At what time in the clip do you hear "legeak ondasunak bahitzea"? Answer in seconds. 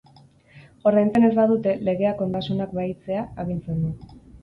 1.91-3.31